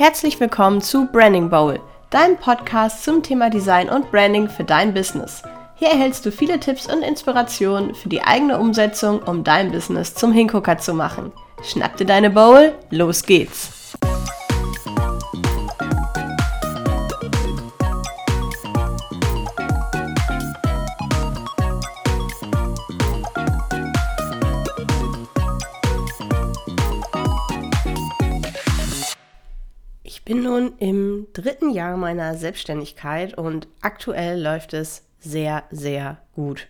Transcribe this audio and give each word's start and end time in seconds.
Herzlich 0.00 0.40
willkommen 0.40 0.80
zu 0.80 1.08
Branding 1.12 1.50
Bowl, 1.50 1.78
deinem 2.08 2.38
Podcast 2.38 3.04
zum 3.04 3.22
Thema 3.22 3.50
Design 3.50 3.90
und 3.90 4.10
Branding 4.10 4.48
für 4.48 4.64
dein 4.64 4.94
Business. 4.94 5.42
Hier 5.74 5.88
erhältst 5.88 6.24
du 6.24 6.32
viele 6.32 6.58
Tipps 6.58 6.90
und 6.90 7.02
Inspirationen 7.02 7.94
für 7.94 8.08
die 8.08 8.22
eigene 8.22 8.58
Umsetzung, 8.58 9.22
um 9.22 9.44
dein 9.44 9.70
Business 9.70 10.14
zum 10.14 10.32
Hingucker 10.32 10.78
zu 10.78 10.94
machen. 10.94 11.32
Schnapp 11.62 11.98
dir 11.98 12.06
deine 12.06 12.30
Bowl, 12.30 12.72
los 12.88 13.24
geht's! 13.24 13.79
Bin 30.24 30.42
nun 30.42 30.72
im 30.78 31.26
dritten 31.32 31.70
Jahr 31.70 31.96
meiner 31.96 32.34
Selbstständigkeit 32.34 33.36
und 33.36 33.68
aktuell 33.80 34.42
läuft 34.42 34.74
es 34.74 35.04
sehr, 35.20 35.64
sehr 35.70 36.18
gut. 36.34 36.66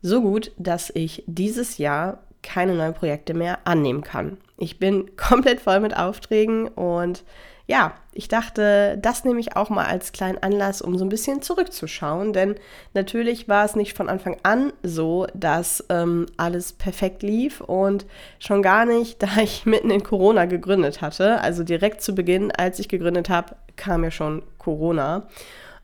So 0.00 0.20
gut, 0.20 0.52
dass 0.58 0.90
ich 0.94 1.24
dieses 1.26 1.78
Jahr 1.78 2.22
keine 2.42 2.74
neuen 2.74 2.94
Projekte 2.94 3.34
mehr 3.34 3.66
annehmen 3.66 4.02
kann. 4.02 4.38
Ich 4.56 4.78
bin 4.78 5.16
komplett 5.16 5.60
voll 5.60 5.80
mit 5.80 5.96
Aufträgen 5.96 6.68
und 6.68 7.24
ja, 7.66 7.94
ich 8.12 8.28
dachte, 8.28 8.98
das 9.00 9.24
nehme 9.24 9.40
ich 9.40 9.56
auch 9.56 9.70
mal 9.70 9.86
als 9.86 10.12
kleinen 10.12 10.42
Anlass, 10.42 10.82
um 10.82 10.98
so 10.98 11.04
ein 11.04 11.08
bisschen 11.08 11.42
zurückzuschauen. 11.42 12.32
Denn 12.32 12.56
natürlich 12.92 13.48
war 13.48 13.64
es 13.64 13.76
nicht 13.76 13.96
von 13.96 14.08
Anfang 14.08 14.36
an 14.42 14.72
so, 14.82 15.26
dass 15.32 15.84
ähm, 15.88 16.26
alles 16.36 16.72
perfekt 16.72 17.22
lief 17.22 17.60
und 17.60 18.04
schon 18.38 18.62
gar 18.62 18.84
nicht, 18.84 19.22
da 19.22 19.28
ich 19.40 19.64
mitten 19.64 19.90
in 19.90 20.02
Corona 20.02 20.46
gegründet 20.46 21.00
hatte. 21.00 21.40
Also 21.40 21.62
direkt 21.62 22.02
zu 22.02 22.14
Beginn, 22.14 22.50
als 22.50 22.78
ich 22.78 22.88
gegründet 22.88 23.30
habe, 23.30 23.54
kam 23.76 24.04
ja 24.04 24.10
schon 24.10 24.42
Corona. 24.58 25.28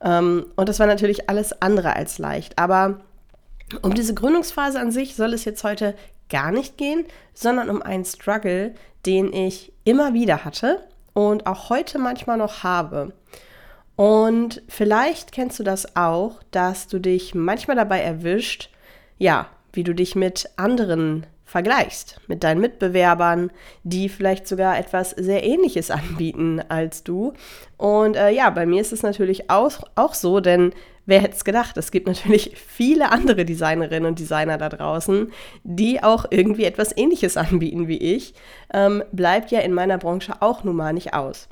Ähm, 0.03 0.47
und 0.57 0.69
das 0.69 0.81
war 0.81 0.87
natürlich 0.87 1.31
alles 1.31 1.63
andere 1.63 1.95
als 1.95 2.19
leicht. 2.19 2.59
Aber 2.59 3.01
um 3.83 3.95
diese 3.95 4.15
Gründungsphase 4.15 4.81
an 4.81 4.91
sich 4.91 5.15
soll 5.15 5.33
es 5.33 5.45
jetzt 5.45 5.63
heute 5.63 5.95
gar 6.29 6.51
nicht 6.51 6.77
gehen, 6.77 7.07
sondern 7.35 7.71
um 7.71 7.83
einen 7.83 8.05
Struggle, 8.05 8.75
den 9.07 9.33
ich 9.33 9.73
immer 9.85 10.13
wieder 10.13 10.45
hatte 10.45 10.83
und 11.19 11.49
auch 11.49 11.69
heute 11.69 11.99
manchmal 11.99 12.37
noch 12.37 12.63
habe. 12.63 13.13
Und 13.97 14.63
vielleicht 14.69 15.33
kennst 15.33 15.59
du 15.59 15.65
das 15.65 15.97
auch, 15.97 16.45
dass 16.53 16.87
du 16.87 17.01
dich 17.01 17.35
manchmal 17.35 17.77
dabei 17.77 18.03
erwischt, 18.03 18.71
ja, 19.19 19.49
wie 19.73 19.83
du 19.83 19.97
dich 19.97 20.15
mit 20.15 20.49
anderen 20.55 21.27
vergleichst, 21.49 22.21
mit 22.29 22.45
deinen 22.45 22.61
Mitbewerbern, 22.61 23.51
die 23.83 24.11
vielleicht 24.11 24.47
sogar 24.47 24.79
etwas 24.79 25.11
sehr 25.13 25.43
Ähnliches 25.43 25.91
anbieten 25.91 26.61
als 26.69 27.03
du. 27.03 27.33
Und 27.79 28.17
äh, 28.17 28.31
ja, 28.31 28.51
bei 28.51 28.67
mir 28.67 28.81
ist 28.83 28.93
es 28.93 29.03
natürlich 29.03 29.51
auch, 29.51 29.81
auch 29.95 30.13
so, 30.13 30.41
denn 30.41 30.73
wer 31.07 31.23
hätte 31.23 31.37
es 31.37 31.45
gedacht? 31.45 31.79
Es 31.79 31.91
gibt 31.91 32.07
natürlich 32.07 32.53
viele 32.55 33.11
andere 33.11 33.47
Designerinnen 33.47 34.11
und 34.11 34.19
Designer 34.19 34.59
da 34.59 34.69
draußen, 34.69 35.33
die 35.65 36.03
auch 36.03 36.27
irgendwie 36.31 36.65
etwas 36.65 36.95
Ähnliches 36.95 37.39
anbieten 37.39 37.89
wie 37.89 37.97
ich. 37.97 38.35
Ähm, 38.73 39.03
bleibt 39.11 39.51
ja 39.51 39.61
in 39.61 39.73
meiner 39.73 39.97
Branche 39.97 40.35
auch 40.41 40.65
nun 40.65 40.77
mal 40.77 40.93
nicht 40.93 41.15
aus. 41.15 41.49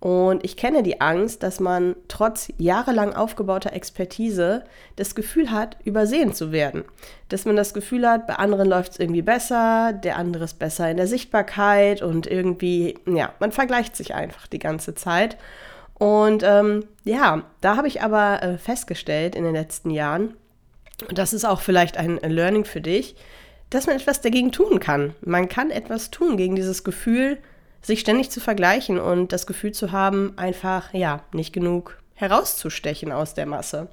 Und 0.00 0.44
ich 0.44 0.56
kenne 0.56 0.82
die 0.82 1.02
Angst, 1.02 1.42
dass 1.42 1.60
man 1.60 1.94
trotz 2.08 2.50
jahrelang 2.56 3.12
aufgebauter 3.12 3.74
Expertise 3.74 4.64
das 4.96 5.14
Gefühl 5.14 5.50
hat, 5.50 5.76
übersehen 5.84 6.32
zu 6.32 6.52
werden. 6.52 6.84
Dass 7.28 7.44
man 7.44 7.54
das 7.54 7.74
Gefühl 7.74 8.08
hat, 8.08 8.26
bei 8.26 8.36
anderen 8.36 8.66
läuft 8.66 8.92
es 8.92 8.98
irgendwie 8.98 9.20
besser, 9.20 9.92
der 9.92 10.16
andere 10.16 10.44
ist 10.44 10.58
besser 10.58 10.90
in 10.90 10.96
der 10.96 11.06
Sichtbarkeit 11.06 12.00
und 12.00 12.26
irgendwie, 12.26 12.98
ja, 13.06 13.34
man 13.40 13.52
vergleicht 13.52 13.94
sich 13.94 14.14
einfach 14.14 14.46
die 14.46 14.58
ganze 14.58 14.94
Zeit. 14.94 15.36
Und 15.94 16.42
ähm, 16.44 16.86
ja, 17.04 17.42
da 17.60 17.76
habe 17.76 17.86
ich 17.86 18.00
aber 18.00 18.42
äh, 18.42 18.56
festgestellt 18.56 19.34
in 19.34 19.44
den 19.44 19.54
letzten 19.54 19.90
Jahren, 19.90 20.34
und 21.08 21.18
das 21.18 21.34
ist 21.34 21.44
auch 21.44 21.60
vielleicht 21.60 21.98
ein 21.98 22.18
Learning 22.22 22.64
für 22.64 22.80
dich, 22.80 23.16
dass 23.68 23.86
man 23.86 23.96
etwas 23.96 24.20
dagegen 24.20 24.50
tun 24.52 24.80
kann. 24.80 25.14
Man 25.20 25.48
kann 25.48 25.70
etwas 25.70 26.10
tun 26.10 26.36
gegen 26.36 26.56
dieses 26.56 26.84
Gefühl, 26.84 27.38
sich 27.82 28.00
ständig 28.00 28.30
zu 28.30 28.40
vergleichen 28.40 28.98
und 28.98 29.32
das 29.32 29.46
Gefühl 29.46 29.72
zu 29.72 29.92
haben, 29.92 30.34
einfach, 30.36 30.92
ja, 30.92 31.22
nicht 31.32 31.52
genug 31.52 31.98
herauszustechen 32.14 33.12
aus 33.12 33.34
der 33.34 33.46
Masse. 33.46 33.88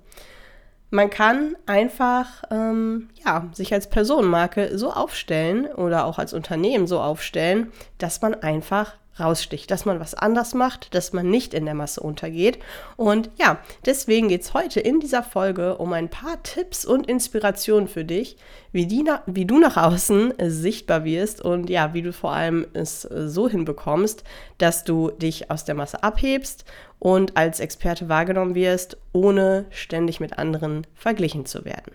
Man 0.90 1.10
kann 1.10 1.58
einfach 1.66 2.44
ähm, 2.50 3.10
ja, 3.26 3.50
sich 3.54 3.74
als 3.74 3.90
Personenmarke 3.90 4.78
so 4.78 4.92
aufstellen 4.92 5.66
oder 5.66 6.06
auch 6.06 6.18
als 6.18 6.34
Unternehmen 6.34 6.88
so 6.88 7.02
aufstellen, 7.02 7.72
dass 7.98 8.22
man 8.22 8.36
einfach 8.36 8.94
raussticht, 9.20 9.70
dass 9.72 9.86
man 9.86 10.00
was 10.00 10.14
anders 10.14 10.54
macht, 10.54 10.94
dass 10.94 11.14
man 11.14 11.30
nicht 11.30 11.54
in 11.54 11.66
der 11.66 11.74
Masse 11.74 12.02
untergeht. 12.02 12.60
Und 12.96 13.30
ja, 13.38 13.60
deswegen 13.86 14.28
geht 14.28 14.42
es 14.42 14.54
heute 14.54 14.80
in 14.80 15.00
dieser 15.00 15.24
Folge 15.24 15.78
um 15.78 15.94
ein 15.94 16.10
paar 16.10 16.42
Tipps 16.44 16.86
und 16.86 17.08
Inspirationen 17.08 17.88
für 17.88 18.06
dich, 18.06 18.38
wie, 18.72 18.86
die 18.86 19.04
wie 19.26 19.46
du 19.46 19.60
nach 19.60 19.78
außen 19.78 20.34
sichtbar 20.48 21.04
wirst 21.04 21.42
und 21.42 21.70
ja, 21.70 21.94
wie 21.94 22.02
du 22.02 22.14
vor 22.14 22.32
allem 22.32 22.68
es 22.74 23.02
so 23.02 23.48
hinbekommst, 23.48 24.24
dass 24.58 24.84
du 24.84 25.12
dich 25.12 25.50
aus 25.50 25.66
der 25.66 25.76
Masse 25.76 26.04
abhebst 26.04 26.66
und 27.00 27.38
als 27.38 27.60
Experte 27.60 28.10
wahrgenommen 28.10 28.56
wirst, 28.56 28.98
ohne 29.14 29.66
ständig 29.70 30.20
mit 30.20 30.38
anderen 30.38 30.86
verglichen 30.96 31.46
zu 31.46 31.66
werden. 31.66 31.94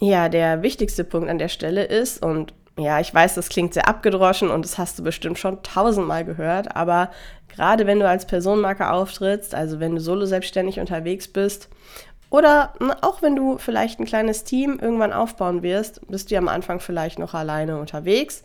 Ja, 0.00 0.28
der 0.28 0.62
wichtigste 0.62 1.04
Punkt 1.04 1.28
an 1.28 1.38
der 1.38 1.48
Stelle 1.48 1.84
ist, 1.84 2.20
und 2.20 2.54
ja, 2.78 3.00
ich 3.00 3.12
weiß, 3.12 3.34
das 3.34 3.48
klingt 3.48 3.74
sehr 3.74 3.88
abgedroschen 3.88 4.50
und 4.50 4.64
das 4.64 4.78
hast 4.78 4.98
du 4.98 5.02
bestimmt 5.02 5.38
schon 5.38 5.62
tausendmal 5.62 6.24
gehört, 6.24 6.74
aber 6.74 7.10
gerade 7.48 7.86
wenn 7.86 8.00
du 8.00 8.08
als 8.08 8.26
Personenmarke 8.26 8.90
auftrittst, 8.90 9.54
also 9.54 9.78
wenn 9.78 9.94
du 9.94 10.00
solo 10.00 10.24
selbstständig 10.24 10.80
unterwegs 10.80 11.28
bist 11.28 11.68
oder 12.30 12.72
auch 13.02 13.20
wenn 13.20 13.36
du 13.36 13.58
vielleicht 13.58 14.00
ein 14.00 14.06
kleines 14.06 14.44
Team 14.44 14.78
irgendwann 14.80 15.12
aufbauen 15.12 15.62
wirst, 15.62 16.00
bist 16.08 16.30
du 16.30 16.34
ja 16.34 16.40
am 16.40 16.48
Anfang 16.48 16.80
vielleicht 16.80 17.18
noch 17.18 17.34
alleine 17.34 17.78
unterwegs 17.78 18.42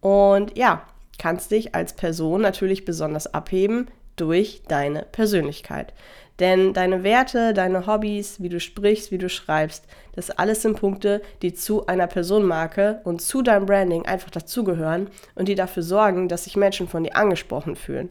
und 0.00 0.56
ja, 0.58 0.82
kannst 1.18 1.50
dich 1.50 1.74
als 1.74 1.94
Person 1.94 2.42
natürlich 2.42 2.84
besonders 2.84 3.32
abheben 3.32 3.88
durch 4.16 4.62
deine 4.68 5.06
Persönlichkeit. 5.10 5.94
Denn 6.40 6.72
deine 6.72 7.04
Werte, 7.04 7.52
deine 7.52 7.86
Hobbys, 7.86 8.42
wie 8.42 8.48
du 8.48 8.60
sprichst, 8.60 9.12
wie 9.12 9.18
du 9.18 9.28
schreibst, 9.28 9.84
das 10.14 10.30
alles 10.30 10.62
sind 10.62 10.80
Punkte, 10.80 11.20
die 11.42 11.52
zu 11.52 11.86
einer 11.86 12.06
Personenmarke 12.06 13.00
und 13.04 13.20
zu 13.20 13.42
deinem 13.42 13.66
Branding 13.66 14.06
einfach 14.06 14.30
dazugehören 14.30 15.08
und 15.34 15.48
die 15.48 15.54
dafür 15.54 15.82
sorgen, 15.82 16.28
dass 16.28 16.44
sich 16.44 16.56
Menschen 16.56 16.88
von 16.88 17.04
dir 17.04 17.14
angesprochen 17.14 17.76
fühlen. 17.76 18.08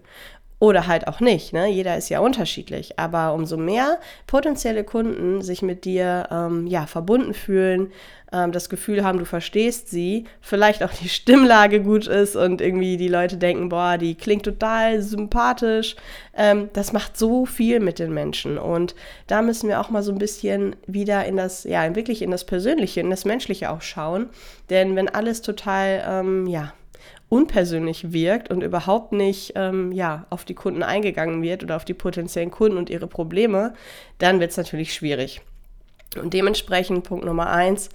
Oder 0.60 0.88
halt 0.88 1.08
auch 1.08 1.22
nicht, 1.22 1.54
ne? 1.54 1.68
Jeder 1.68 1.96
ist 1.96 2.10
ja 2.10 2.20
unterschiedlich. 2.20 3.00
Aber 3.00 3.34
umso 3.34 3.56
mehr 3.56 3.98
potenzielle 4.28 4.84
Kunden 4.84 5.42
sich 5.42 5.62
mit 5.62 5.86
dir 5.86 6.28
ähm, 6.32 6.68
ja, 6.68 6.86
verbunden 6.86 7.34
fühlen, 7.34 7.94
ähm, 8.34 8.52
das 8.52 8.70
Gefühl 8.70 9.06
haben, 9.06 9.20
du 9.20 9.26
verstehst 9.26 9.90
sie, 9.90 10.26
vielleicht 10.42 10.84
auch 10.84 10.92
die 10.92 11.08
Stimmlage 11.10 11.82
gut 11.82 12.08
ist 12.08 12.36
und 12.36 12.60
irgendwie 12.60 12.98
die 12.98 13.08
Leute 13.08 13.38
denken, 13.38 13.70
boah, 13.70 13.98
die 13.98 14.16
klingt 14.16 14.44
total 14.44 15.02
sympathisch. 15.02 15.96
Ähm, 16.36 16.70
das 16.74 16.92
macht 16.92 17.18
so 17.18 17.46
viel 17.46 17.80
mit 17.80 17.98
den 17.98 18.14
Menschen. 18.14 18.58
Und 18.58 18.96
da 19.28 19.42
müssen 19.42 19.70
wir 19.70 19.80
auch 19.80 19.90
mal 19.90 20.04
so 20.04 20.12
ein 20.12 20.20
bisschen 20.20 20.76
wieder 20.88 21.26
in 21.26 21.38
das, 21.38 21.64
ja, 21.64 21.96
wirklich 21.96 22.22
in 22.22 22.32
das 22.32 22.44
Persönliche, 22.44 23.00
in 23.00 23.10
das 23.10 23.24
Menschliche 23.24 23.72
auch 23.72 23.82
schauen. 23.82 24.30
Denn 24.70 24.98
wenn 24.98 25.08
alles 25.08 25.42
total, 25.42 26.04
ähm, 26.06 26.48
ja, 26.48 26.74
unpersönlich 27.30 28.12
wirkt 28.12 28.50
und 28.50 28.64
überhaupt 28.64 29.12
nicht 29.12 29.54
ähm, 29.56 29.92
ja, 29.92 30.26
auf 30.30 30.46
die 30.46 30.56
Kunden 30.56 30.84
eingegangen 30.84 31.42
wird 31.42 31.64
oder 31.64 31.76
auf 31.76 31.86
die 31.86 31.94
potenziellen 31.94 32.52
Kunden 32.52 32.78
und 32.78 32.90
ihre 32.90 33.08
Probleme, 33.08 33.74
dann 34.18 34.40
wird 34.40 34.52
es 34.52 34.58
natürlich 34.58 34.94
schwierig. 34.94 35.42
Und 36.20 36.34
dementsprechend 36.34 37.04
Punkt 37.04 37.26
Nummer 37.26 37.52
eins, 37.52 37.90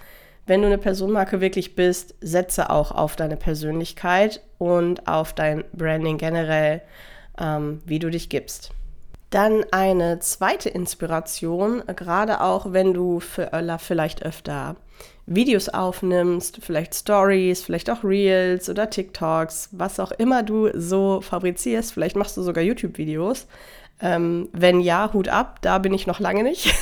wenn 0.47 0.61
du 0.61 0.69
eine 0.69 0.79
Personenmarke 0.79 1.41
wirklich 1.41 1.75
bist, 1.75 2.15
setze 2.21 2.71
auch 2.71 2.93
auf 2.93 3.17
deine 3.17 3.37
Persönlichkeit 3.37 4.41
und 4.59 5.09
auf 5.09 5.33
dein 5.33 5.65
Branding 5.73 6.19
generell, 6.19 6.83
ähm, 7.39 7.83
wie 7.87 7.99
du 7.99 8.11
dich 8.11 8.29
gibst. 8.29 8.71
Dann 9.35 9.65
eine 9.73 10.21
zweite 10.21 10.69
Inspiration, 10.69 11.83
gerade 11.97 12.41
auch 12.41 12.73
wenn 12.73 12.95
du 12.95 13.19
für 13.19 13.51
Öller 13.53 13.81
vielleicht 13.81 14.25
öfter 14.25 14.77
Videos 15.27 15.69
aufnimmst, 15.69 16.59
vielleicht 16.63 16.95
Stories, 16.95 17.61
vielleicht 17.61 17.91
auch 17.91 18.05
Reels 18.05 18.71
oder 18.71 18.91
TikToks, 18.91 19.71
was 19.73 19.99
auch 19.99 20.13
immer 20.13 20.45
du 20.45 20.71
so 20.79 21.21
fabrizierst. 21.21 21.93
Vielleicht 21.93 22.15
machst 22.15 22.37
du 22.37 22.43
sogar 22.43 22.63
YouTube-Videos. 22.63 23.49
Ähm, 24.01 24.51
wenn 24.53 24.79
ja, 24.79 25.13
Hut 25.13 25.27
ab, 25.27 25.59
da 25.63 25.79
bin 25.79 25.95
ich 25.95 26.07
noch 26.07 26.21
lange 26.21 26.45
nicht. 26.45 26.73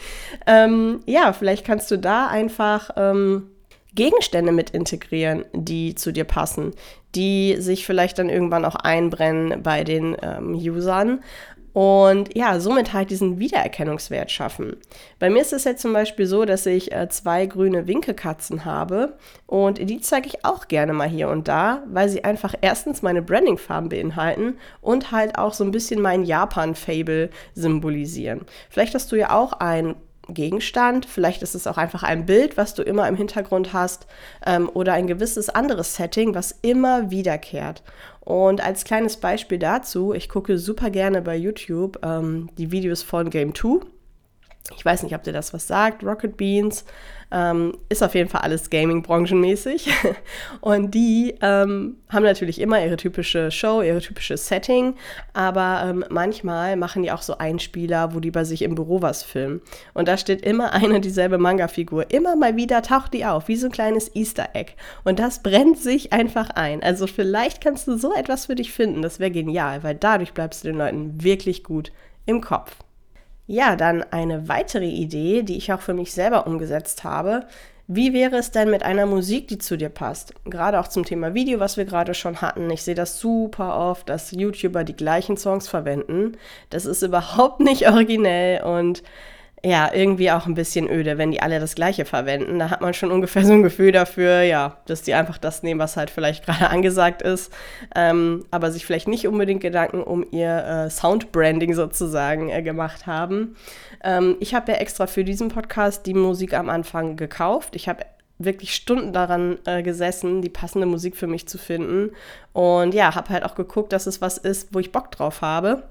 ähm, 0.46 1.00
ja, 1.06 1.32
vielleicht 1.32 1.64
kannst 1.64 1.90
du 1.90 1.96
da 1.96 2.26
einfach 2.26 2.90
ähm, 2.94 3.52
Gegenstände 3.94 4.52
mit 4.52 4.68
integrieren, 4.68 5.46
die 5.54 5.94
zu 5.94 6.12
dir 6.12 6.24
passen, 6.24 6.74
die 7.14 7.56
sich 7.58 7.86
vielleicht 7.86 8.18
dann 8.18 8.28
irgendwann 8.28 8.66
auch 8.66 8.76
einbrennen 8.76 9.62
bei 9.62 9.82
den 9.82 10.14
ähm, 10.20 10.54
Usern 10.54 11.20
Und 11.72 12.36
ja, 12.36 12.60
somit 12.60 12.92
halt 12.92 13.10
diesen 13.10 13.38
Wiedererkennungswert 13.38 14.30
schaffen. 14.30 14.76
Bei 15.18 15.30
mir 15.30 15.40
ist 15.40 15.52
es 15.52 15.64
jetzt 15.64 15.82
zum 15.82 15.92
Beispiel 15.92 16.26
so, 16.26 16.44
dass 16.44 16.66
ich 16.66 16.92
äh, 16.92 17.08
zwei 17.08 17.46
grüne 17.46 17.86
Winkekatzen 17.86 18.64
habe 18.64 19.16
und 19.46 19.78
die 19.78 20.00
zeige 20.00 20.28
ich 20.28 20.44
auch 20.44 20.68
gerne 20.68 20.92
mal 20.92 21.08
hier 21.08 21.28
und 21.28 21.48
da, 21.48 21.82
weil 21.86 22.08
sie 22.08 22.24
einfach 22.24 22.54
erstens 22.60 23.02
meine 23.02 23.22
Brandingfarben 23.22 23.88
beinhalten 23.88 24.58
und 24.80 25.12
halt 25.12 25.38
auch 25.38 25.54
so 25.54 25.64
ein 25.64 25.70
bisschen 25.70 26.02
mein 26.02 26.24
Japan-Fable 26.24 27.30
symbolisieren. 27.54 28.42
Vielleicht 28.68 28.94
hast 28.94 29.10
du 29.10 29.16
ja 29.16 29.30
auch 29.30 29.54
ein 29.54 29.94
Gegenstand, 30.34 31.06
vielleicht 31.06 31.42
ist 31.42 31.54
es 31.54 31.66
auch 31.66 31.78
einfach 31.78 32.02
ein 32.02 32.26
Bild, 32.26 32.56
was 32.56 32.74
du 32.74 32.82
immer 32.82 33.08
im 33.08 33.16
Hintergrund 33.16 33.72
hast 33.72 34.06
ähm, 34.46 34.70
oder 34.72 34.94
ein 34.94 35.06
gewisses 35.06 35.48
anderes 35.48 35.96
Setting, 35.96 36.34
was 36.34 36.58
immer 36.62 37.10
wiederkehrt. 37.10 37.82
Und 38.20 38.64
als 38.64 38.84
kleines 38.84 39.16
Beispiel 39.16 39.58
dazu, 39.58 40.12
ich 40.14 40.28
gucke 40.28 40.58
super 40.58 40.90
gerne 40.90 41.22
bei 41.22 41.36
YouTube 41.36 41.98
ähm, 42.04 42.50
die 42.56 42.70
Videos 42.70 43.02
von 43.02 43.30
Game 43.30 43.54
2 43.54 43.86
ich 44.76 44.84
weiß 44.84 45.02
nicht, 45.02 45.14
ob 45.14 45.22
dir 45.22 45.32
das 45.32 45.52
was 45.52 45.66
sagt. 45.66 46.04
Rocket 46.04 46.36
Beans 46.36 46.84
ähm, 47.32 47.78
ist 47.88 48.02
auf 48.02 48.14
jeden 48.14 48.28
Fall 48.28 48.42
alles 48.42 48.68
Gaming-branchenmäßig. 48.68 49.88
Und 50.60 50.92
die 50.92 51.34
ähm, 51.40 51.96
haben 52.10 52.22
natürlich 52.22 52.60
immer 52.60 52.84
ihre 52.84 52.98
typische 52.98 53.50
Show, 53.50 53.80
ihre 53.80 54.00
typische 54.00 54.36
Setting. 54.36 54.94
Aber 55.32 55.82
ähm, 55.86 56.04
manchmal 56.10 56.76
machen 56.76 57.02
die 57.02 57.10
auch 57.10 57.22
so 57.22 57.38
Einspieler, 57.38 58.14
wo 58.14 58.20
die 58.20 58.30
bei 58.30 58.44
sich 58.44 58.62
im 58.62 58.74
Büro 58.74 59.00
was 59.00 59.22
filmen. 59.22 59.62
Und 59.94 60.08
da 60.08 60.18
steht 60.18 60.42
immer 60.42 60.72
eine 60.74 61.00
dieselbe 61.00 61.38
Manga-Figur. 61.38 62.10
Immer 62.10 62.36
mal 62.36 62.56
wieder 62.56 62.82
taucht 62.82 63.14
die 63.14 63.24
auf, 63.24 63.48
wie 63.48 63.56
so 63.56 63.68
ein 63.68 63.72
kleines 63.72 64.14
Easter 64.14 64.50
Egg. 64.52 64.72
Und 65.04 65.18
das 65.18 65.42
brennt 65.42 65.78
sich 65.78 66.12
einfach 66.12 66.50
ein. 66.50 66.82
Also 66.82 67.06
vielleicht 67.06 67.62
kannst 67.62 67.88
du 67.88 67.96
so 67.96 68.12
etwas 68.12 68.46
für 68.46 68.54
dich 68.54 68.72
finden. 68.72 69.00
Das 69.00 69.18
wäre 69.18 69.30
genial, 69.30 69.82
weil 69.82 69.94
dadurch 69.94 70.34
bleibst 70.34 70.64
du 70.64 70.68
den 70.68 70.78
Leuten 70.78 71.22
wirklich 71.22 71.64
gut 71.64 71.92
im 72.26 72.42
Kopf. 72.42 72.76
Ja, 73.52 73.76
dann 73.76 74.02
eine 74.02 74.48
weitere 74.48 74.88
Idee, 74.88 75.42
die 75.42 75.58
ich 75.58 75.74
auch 75.74 75.82
für 75.82 75.92
mich 75.92 76.14
selber 76.14 76.46
umgesetzt 76.46 77.04
habe. 77.04 77.44
Wie 77.86 78.14
wäre 78.14 78.36
es 78.36 78.50
denn 78.50 78.70
mit 78.70 78.82
einer 78.82 79.04
Musik, 79.04 79.46
die 79.48 79.58
zu 79.58 79.76
dir 79.76 79.90
passt? 79.90 80.32
Gerade 80.46 80.80
auch 80.80 80.88
zum 80.88 81.04
Thema 81.04 81.34
Video, 81.34 81.60
was 81.60 81.76
wir 81.76 81.84
gerade 81.84 82.14
schon 82.14 82.40
hatten. 82.40 82.70
Ich 82.70 82.82
sehe 82.82 82.94
das 82.94 83.20
super 83.20 83.76
oft, 83.76 84.08
dass 84.08 84.30
YouTuber 84.30 84.84
die 84.84 84.96
gleichen 84.96 85.36
Songs 85.36 85.68
verwenden. 85.68 86.38
Das 86.70 86.86
ist 86.86 87.02
überhaupt 87.02 87.60
nicht 87.60 87.86
originell 87.86 88.62
und 88.62 89.02
ja, 89.64 89.92
irgendwie 89.94 90.32
auch 90.32 90.46
ein 90.46 90.54
bisschen 90.54 90.90
öde, 90.90 91.18
wenn 91.18 91.30
die 91.30 91.40
alle 91.40 91.60
das 91.60 91.76
Gleiche 91.76 92.04
verwenden. 92.04 92.58
Da 92.58 92.70
hat 92.70 92.80
man 92.80 92.94
schon 92.94 93.12
ungefähr 93.12 93.44
so 93.44 93.52
ein 93.52 93.62
Gefühl 93.62 93.92
dafür, 93.92 94.42
ja, 94.42 94.78
dass 94.86 95.02
die 95.02 95.14
einfach 95.14 95.38
das 95.38 95.62
nehmen, 95.62 95.78
was 95.78 95.96
halt 95.96 96.10
vielleicht 96.10 96.44
gerade 96.44 96.68
angesagt 96.70 97.22
ist, 97.22 97.52
ähm, 97.94 98.44
aber 98.50 98.72
sich 98.72 98.84
vielleicht 98.84 99.06
nicht 99.06 99.28
unbedingt 99.28 99.60
Gedanken 99.60 100.02
um 100.02 100.26
ihr 100.32 100.64
äh, 100.64 100.90
Soundbranding 100.90 101.74
sozusagen 101.74 102.48
äh, 102.48 102.62
gemacht 102.62 103.06
haben. 103.06 103.54
Ähm, 104.02 104.36
ich 104.40 104.54
habe 104.54 104.72
ja 104.72 104.78
extra 104.78 105.06
für 105.06 105.22
diesen 105.22 105.48
Podcast 105.48 106.06
die 106.06 106.14
Musik 106.14 106.54
am 106.54 106.68
Anfang 106.68 107.16
gekauft. 107.16 107.76
Ich 107.76 107.88
habe 107.88 108.04
wirklich 108.38 108.74
Stunden 108.74 109.12
daran 109.12 109.58
äh, 109.66 109.84
gesessen, 109.84 110.42
die 110.42 110.48
passende 110.48 110.86
Musik 110.86 111.16
für 111.16 111.28
mich 111.28 111.46
zu 111.46 111.58
finden. 111.58 112.10
Und 112.52 112.94
ja, 112.94 113.14
habe 113.14 113.28
halt 113.28 113.44
auch 113.44 113.54
geguckt, 113.54 113.92
dass 113.92 114.08
es 114.08 114.20
was 114.20 114.38
ist, 114.38 114.74
wo 114.74 114.80
ich 114.80 114.90
Bock 114.90 115.12
drauf 115.12 115.40
habe. 115.40 115.84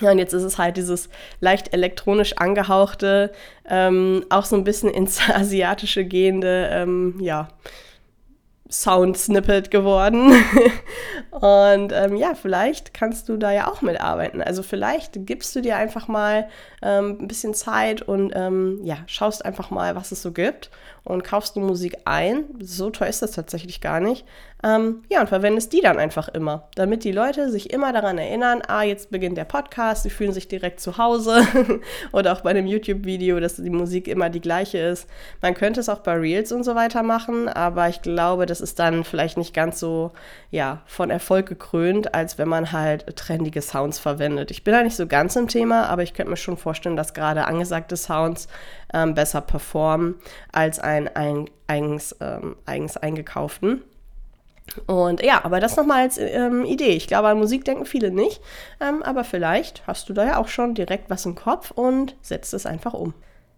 Ja, 0.00 0.10
und 0.12 0.18
jetzt 0.18 0.32
ist 0.32 0.42
es 0.42 0.58
halt 0.58 0.76
dieses 0.76 1.08
leicht 1.40 1.72
elektronisch 1.72 2.36
angehauchte, 2.38 3.32
ähm, 3.68 4.24
auch 4.30 4.44
so 4.44 4.56
ein 4.56 4.64
bisschen 4.64 4.90
ins 4.90 5.20
Asiatische 5.32 6.04
gehende, 6.04 6.68
ähm, 6.72 7.16
ja, 7.20 7.48
Sound-Snippet 8.70 9.70
geworden. 9.70 10.32
und 11.32 11.92
ähm, 11.92 12.16
ja, 12.16 12.34
vielleicht 12.34 12.94
kannst 12.94 13.28
du 13.28 13.36
da 13.36 13.50
ja 13.50 13.68
auch 13.68 13.82
mitarbeiten. 13.82 14.40
Also 14.40 14.62
vielleicht 14.62 15.26
gibst 15.26 15.54
du 15.56 15.60
dir 15.60 15.76
einfach 15.76 16.08
mal 16.08 16.48
ähm, 16.80 17.18
ein 17.20 17.28
bisschen 17.28 17.52
Zeit 17.52 18.02
und 18.02 18.32
ähm, 18.34 18.78
ja, 18.84 18.98
schaust 19.06 19.44
einfach 19.44 19.70
mal, 19.70 19.96
was 19.96 20.12
es 20.12 20.22
so 20.22 20.30
gibt 20.32 20.70
und 21.04 21.24
kaufst 21.24 21.56
du 21.56 21.60
Musik 21.60 21.96
ein. 22.04 22.44
So 22.60 22.90
teuer 22.90 23.08
ist 23.08 23.22
das 23.22 23.32
tatsächlich 23.32 23.80
gar 23.80 24.00
nicht. 24.00 24.24
Ähm, 24.62 25.02
ja, 25.08 25.22
und 25.22 25.28
verwendest 25.28 25.72
die 25.72 25.80
dann 25.80 25.98
einfach 25.98 26.28
immer, 26.28 26.68
damit 26.74 27.04
die 27.04 27.12
Leute 27.12 27.50
sich 27.50 27.72
immer 27.72 27.94
daran 27.94 28.18
erinnern, 28.18 28.60
ah, 28.68 28.82
jetzt 28.82 29.10
beginnt 29.10 29.38
der 29.38 29.46
Podcast, 29.46 30.02
sie 30.02 30.10
fühlen 30.10 30.32
sich 30.32 30.48
direkt 30.48 30.80
zu 30.80 30.98
Hause 30.98 31.46
oder 32.12 32.32
auch 32.32 32.42
bei 32.42 32.50
einem 32.50 32.66
YouTube-Video, 32.66 33.40
dass 33.40 33.56
die 33.56 33.70
Musik 33.70 34.06
immer 34.06 34.28
die 34.28 34.42
gleiche 34.42 34.76
ist. 34.76 35.08
Man 35.40 35.54
könnte 35.54 35.80
es 35.80 35.88
auch 35.88 36.00
bei 36.00 36.12
Reels 36.12 36.52
und 36.52 36.64
so 36.64 36.74
weiter 36.74 37.02
machen, 37.02 37.48
aber 37.48 37.88
ich 37.88 38.02
glaube, 38.02 38.44
das 38.44 38.60
ist 38.60 38.78
dann 38.78 39.04
vielleicht 39.04 39.38
nicht 39.38 39.54
ganz 39.54 39.80
so, 39.80 40.10
ja, 40.50 40.82
von 40.84 41.08
Erfolg 41.08 41.46
gekrönt, 41.46 42.14
als 42.14 42.36
wenn 42.36 42.48
man 42.48 42.70
halt 42.70 43.16
trendige 43.16 43.62
Sounds 43.62 43.98
verwendet. 43.98 44.50
Ich 44.50 44.62
bin 44.62 44.74
da 44.74 44.82
nicht 44.82 44.96
so 44.96 45.06
ganz 45.06 45.36
im 45.36 45.48
Thema, 45.48 45.88
aber 45.88 46.02
ich 46.02 46.12
könnte 46.12 46.30
mir 46.30 46.36
schon 46.36 46.58
vorstellen, 46.58 46.96
dass 46.96 47.14
gerade 47.14 47.46
angesagte 47.46 47.96
Sounds 47.96 48.46
ähm, 48.92 49.14
besser 49.14 49.40
performen 49.40 50.16
als 50.52 50.78
ein, 50.78 50.89
ein 50.90 51.48
eigens, 51.66 52.16
ähm, 52.20 52.56
eigens 52.66 52.96
eingekauften. 52.96 53.82
Und 54.86 55.22
ja, 55.22 55.44
aber 55.44 55.60
das 55.60 55.76
nochmal 55.76 56.02
als 56.02 56.18
ähm, 56.18 56.64
Idee. 56.64 56.96
Ich 56.96 57.08
glaube, 57.08 57.28
an 57.28 57.38
Musik 57.38 57.64
denken 57.64 57.86
viele 57.86 58.10
nicht, 58.10 58.40
ähm, 58.80 59.02
aber 59.02 59.24
vielleicht 59.24 59.86
hast 59.86 60.08
du 60.08 60.12
da 60.12 60.24
ja 60.24 60.38
auch 60.38 60.48
schon 60.48 60.74
direkt 60.74 61.10
was 61.10 61.26
im 61.26 61.34
Kopf 61.34 61.70
und 61.72 62.14
setzt 62.22 62.54
es 62.54 62.66
einfach 62.66 62.94
um. 62.94 63.14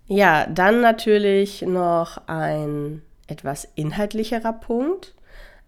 Ja, 0.07 0.47
dann 0.47 0.81
natürlich 0.81 1.63
noch 1.63 2.19
ein 2.27 3.03
etwas 3.27 3.69
inhaltlicherer 3.75 4.53
Punkt. 4.53 5.15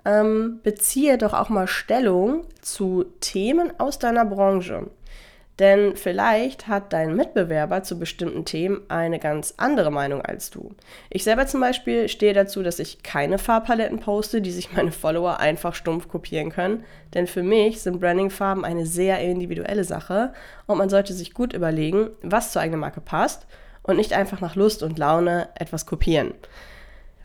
Ähm, 0.06 0.60
beziehe 0.62 1.16
doch 1.16 1.32
auch 1.32 1.48
mal 1.48 1.66
Stellung 1.66 2.44
zu 2.60 3.04
Themen 3.20 3.72
aus 3.78 3.98
deiner 3.98 4.26
Branche. 4.26 4.90
Denn 5.60 5.94
vielleicht 5.96 6.66
hat 6.66 6.92
dein 6.92 7.14
Mitbewerber 7.14 7.84
zu 7.84 7.98
bestimmten 7.98 8.44
Themen 8.44 8.82
eine 8.88 9.20
ganz 9.20 9.54
andere 9.56 9.92
Meinung 9.92 10.20
als 10.20 10.50
du. 10.50 10.74
Ich 11.10 11.22
selber 11.22 11.46
zum 11.46 11.60
Beispiel 11.60 12.08
stehe 12.08 12.32
dazu, 12.32 12.64
dass 12.64 12.80
ich 12.80 13.04
keine 13.04 13.38
Farbpaletten 13.38 14.00
poste, 14.00 14.40
die 14.40 14.50
sich 14.50 14.72
meine 14.72 14.90
Follower 14.90 15.38
einfach 15.38 15.74
stumpf 15.74 16.08
kopieren 16.08 16.50
können. 16.50 16.84
Denn 17.14 17.28
für 17.28 17.44
mich 17.44 17.82
sind 17.82 18.00
Brandingfarben 18.00 18.64
eine 18.64 18.84
sehr 18.84 19.20
individuelle 19.20 19.84
Sache 19.84 20.32
und 20.66 20.78
man 20.78 20.90
sollte 20.90 21.12
sich 21.12 21.34
gut 21.34 21.52
überlegen, 21.52 22.10
was 22.22 22.50
zur 22.50 22.62
eigenen 22.62 22.80
Marke 22.80 23.00
passt 23.00 23.46
und 23.84 23.96
nicht 23.96 24.12
einfach 24.12 24.40
nach 24.40 24.56
Lust 24.56 24.82
und 24.82 24.98
Laune 24.98 25.48
etwas 25.54 25.86
kopieren 25.86 26.34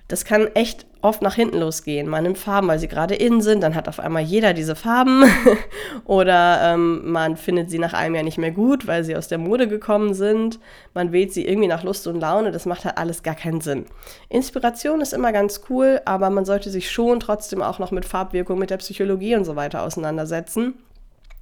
das 0.09 0.25
kann 0.25 0.47
echt 0.56 0.88
oft 1.01 1.21
nach 1.21 1.35
hinten 1.35 1.59
losgehen. 1.59 2.09
Man 2.09 2.23
nimmt 2.23 2.39
Farben, 2.39 2.67
weil 2.67 2.79
sie 2.79 2.88
gerade 2.88 3.13
in 3.13 3.41
sind, 3.41 3.61
dann 3.61 3.75
hat 3.75 3.88
auf 3.88 4.00
einmal 4.00 4.23
jeder 4.23 4.53
diese 4.53 4.75
Farben. 4.75 5.23
Oder 6.06 6.73
ähm, 6.73 7.11
man 7.11 7.38
findet 7.38 7.69
sie 7.69 7.77
nach 7.77 7.94
einem 7.94 8.15
Jahr 8.15 8.23
nicht 8.23 8.39
mehr 8.39 8.51
gut, 8.51 8.88
weil 8.88 9.03
sie 9.03 9.15
aus 9.15 9.27
der 9.27 9.38
Mode 9.38 9.67
gekommen 9.67 10.15
sind. 10.15 10.59
Man 10.95 11.11
wählt 11.11 11.31
sie 11.31 11.45
irgendwie 11.45 11.67
nach 11.67 11.83
Lust 11.83 12.07
und 12.07 12.19
Laune. 12.19 12.51
Das 12.51 12.65
macht 12.65 12.85
halt 12.85 12.97
alles 12.97 13.21
gar 13.21 13.35
keinen 13.35 13.61
Sinn. 13.61 13.85
Inspiration 14.29 15.00
ist 15.00 15.13
immer 15.13 15.31
ganz 15.31 15.61
cool, 15.69 16.01
aber 16.06 16.31
man 16.31 16.44
sollte 16.44 16.71
sich 16.71 16.89
schon 16.89 17.19
trotzdem 17.19 17.62
auch 17.62 17.77
noch 17.77 17.91
mit 17.91 18.03
Farbwirkung, 18.03 18.57
mit 18.57 18.71
der 18.71 18.77
Psychologie 18.77 19.35
und 19.35 19.45
so 19.45 19.55
weiter 19.55 19.83
auseinandersetzen. 19.83 20.73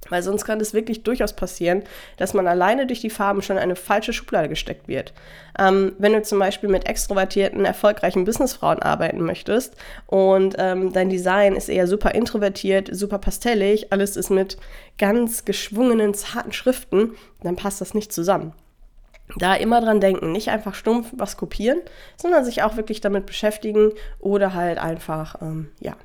Weil 0.08 0.22
sonst 0.22 0.44
kann 0.44 0.60
es 0.60 0.74
wirklich 0.74 1.02
durchaus 1.02 1.34
passieren, 1.34 1.82
dass 2.16 2.32
man 2.32 2.46
alleine 2.46 2.86
durch 2.86 3.00
die 3.00 3.10
Farben 3.10 3.42
schon 3.42 3.56
in 3.56 3.62
eine 3.62 3.76
falsche 3.76 4.12
Schublade 4.12 4.48
gesteckt 4.48 4.88
wird. 4.88 5.12
Ähm, 5.58 5.92
wenn 5.98 6.12
du 6.12 6.22
zum 6.22 6.38
Beispiel 6.38 6.68
mit 6.68 6.88
extrovertierten, 6.88 7.64
erfolgreichen 7.64 8.24
Businessfrauen 8.24 8.80
arbeiten 8.80 9.22
möchtest 9.24 9.74
und 10.06 10.54
ähm, 10.58 10.92
dein 10.92 11.10
Design 11.10 11.56
ist 11.56 11.68
eher 11.68 11.86
super 11.86 12.14
introvertiert, 12.14 12.88
super 12.92 13.18
pastellig, 13.18 13.92
alles 13.92 14.16
ist 14.16 14.30
mit 14.30 14.56
ganz 14.98 15.44
geschwungenen, 15.44 16.14
zarten 16.14 16.52
Schriften, 16.52 17.14
dann 17.42 17.56
passt 17.56 17.80
das 17.80 17.92
nicht 17.92 18.12
zusammen. 18.12 18.52
Da 19.36 19.54
immer 19.54 19.80
dran 19.80 20.00
denken, 20.00 20.32
nicht 20.32 20.48
einfach 20.48 20.74
stumpf 20.74 21.08
was 21.12 21.36
kopieren, 21.36 21.80
sondern 22.16 22.44
sich 22.44 22.62
auch 22.62 22.76
wirklich 22.76 23.00
damit 23.00 23.26
beschäftigen 23.26 23.92
oder 24.20 24.54
halt 24.54 24.78
einfach, 24.78 25.42
ähm, 25.42 25.68
ja, 25.80 25.96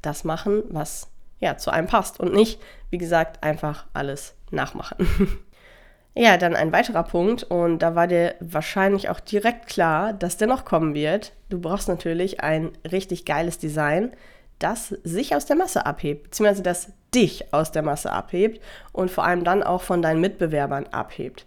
das 0.00 0.24
machen, 0.24 0.62
was 0.70 1.08
ja, 1.42 1.58
zu 1.58 1.70
einem 1.70 1.88
passt 1.88 2.20
und 2.20 2.32
nicht, 2.32 2.60
wie 2.90 2.98
gesagt, 2.98 3.42
einfach 3.42 3.86
alles 3.92 4.34
nachmachen. 4.52 4.96
ja, 6.14 6.36
dann 6.36 6.54
ein 6.54 6.72
weiterer 6.72 7.02
Punkt 7.02 7.42
und 7.42 7.80
da 7.80 7.96
war 7.96 8.06
dir 8.06 8.36
wahrscheinlich 8.38 9.10
auch 9.10 9.18
direkt 9.18 9.66
klar, 9.66 10.12
dass 10.12 10.36
der 10.36 10.46
noch 10.46 10.64
kommen 10.64 10.94
wird. 10.94 11.32
Du 11.50 11.60
brauchst 11.60 11.88
natürlich 11.88 12.40
ein 12.40 12.70
richtig 12.90 13.24
geiles 13.24 13.58
Design, 13.58 14.12
das 14.60 14.90
sich 15.02 15.34
aus 15.34 15.44
der 15.44 15.56
Masse 15.56 15.84
abhebt, 15.84 16.22
beziehungsweise 16.22 16.62
das 16.62 16.92
dich 17.12 17.52
aus 17.52 17.72
der 17.72 17.82
Masse 17.82 18.12
abhebt 18.12 18.62
und 18.92 19.10
vor 19.10 19.24
allem 19.24 19.42
dann 19.42 19.64
auch 19.64 19.82
von 19.82 20.00
deinen 20.00 20.20
Mitbewerbern 20.20 20.86
abhebt. 20.92 21.44